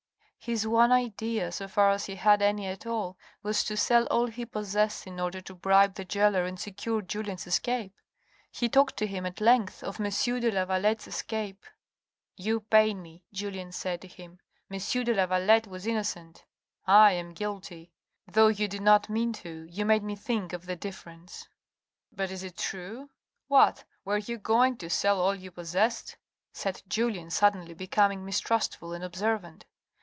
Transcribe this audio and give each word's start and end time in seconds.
His 0.43 0.65
one 0.65 0.91
idea, 0.91 1.51
so 1.51 1.67
far 1.67 1.91
as 1.91 2.07
he 2.07 2.15
had 2.15 2.41
any 2.41 2.65
at 2.65 2.87
all, 2.87 3.15
was 3.43 3.63
to 3.65 3.77
sell 3.77 4.07
all 4.07 4.25
he 4.25 4.43
possessed 4.43 5.05
in 5.05 5.19
order 5.19 5.39
to 5.41 5.53
bribe 5.53 5.93
the 5.93 6.03
gaoler 6.03 6.45
and 6.45 6.59
secure 6.59 7.03
Julien's 7.03 7.45
escape. 7.45 7.93
He 8.51 8.67
talked 8.67 8.97
to 8.97 9.05
him 9.05 9.27
at 9.27 9.39
length 9.39 9.83
of 9.83 9.99
M. 10.01 10.05
de 10.09 10.49
Lavalette's 10.51 11.07
escape." 11.07 11.63
You 12.45 12.61
pain 12.61 13.03
me," 13.03 13.23
Julien 13.31 13.71
said 13.71 14.01
to 14.01 14.07
him." 14.07 14.39
M. 14.71 14.77
de 14.79 15.13
Lavalette 15.13 15.67
was 15.67 15.85
innocent— 15.85 16.43
I 17.07 17.11
am 17.11 17.35
guilty. 17.35 17.91
Though 18.25 18.47
you 18.47 18.67
did 18.67 18.81
not 18.81 19.09
mean 19.09 19.33
to, 19.33 19.67
you 19.69 19.85
made 19.85 20.01
me 20.01 20.15
think 20.15 20.53
of 20.53 20.65
the 20.65 20.75
difference 20.75 21.47
""But 22.17 22.31
is 22.31 22.41
it 22.41 22.57
true? 22.57 23.11
What? 23.47 23.83
were 24.03 24.17
you 24.17 24.39
going 24.39 24.77
to 24.77 24.89
sell 24.89 25.21
all 25.21 25.35
you 25.35 25.51
possessed?" 25.51 26.17
said 26.51 26.81
Julien, 26.87 27.29
suddenly 27.29 27.75
becoming 27.75 28.25
mistrustful 28.25 28.91
and 28.91 29.03
observant. 29.03 29.65